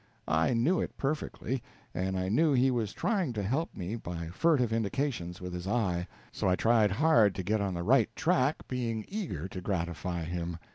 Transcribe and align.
I 0.27 0.55
knew 0.55 0.79
it 0.81 0.97
perfectly, 0.97 1.61
and 1.93 2.17
I 2.17 2.27
knew 2.27 2.53
he 2.53 2.71
was 2.71 2.91
trying 2.91 3.33
to 3.33 3.43
help 3.43 3.75
me 3.77 3.95
by 3.95 4.29
furtive 4.29 4.73
indications 4.73 5.39
with 5.39 5.53
his 5.53 5.67
eye, 5.67 6.07
so 6.31 6.49
I 6.49 6.55
tried 6.55 6.89
hard 6.89 7.35
to 7.35 7.43
get 7.43 7.61
on 7.61 7.75
the 7.75 7.83
right 7.83 8.09
track, 8.15 8.67
being 8.67 9.05
eager 9.07 9.47
to 9.49 9.61
gratify 9.61 10.23
him. 10.23 10.57